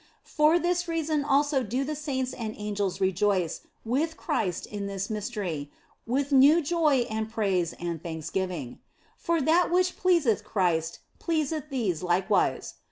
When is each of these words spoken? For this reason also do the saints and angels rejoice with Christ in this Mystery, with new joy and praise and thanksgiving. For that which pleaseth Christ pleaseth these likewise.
For 0.25 0.57
this 0.57 0.87
reason 0.87 1.23
also 1.23 1.61
do 1.61 1.83
the 1.83 1.93
saints 1.93 2.33
and 2.33 2.55
angels 2.57 2.99
rejoice 2.99 3.61
with 3.85 4.17
Christ 4.17 4.65
in 4.65 4.87
this 4.87 5.11
Mystery, 5.11 5.69
with 6.07 6.31
new 6.31 6.59
joy 6.59 7.05
and 7.07 7.29
praise 7.29 7.73
and 7.73 8.01
thanksgiving. 8.01 8.79
For 9.15 9.39
that 9.43 9.69
which 9.69 9.97
pleaseth 9.97 10.43
Christ 10.43 11.01
pleaseth 11.19 11.69
these 11.69 12.01
likewise. 12.01 12.73